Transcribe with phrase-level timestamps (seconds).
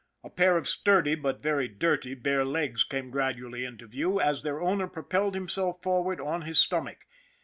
[0.23, 4.59] A pair of sturdy, but very dirty, bare legs came gradually into view as their
[4.59, 7.05] owner propelled himself forward on his stomach.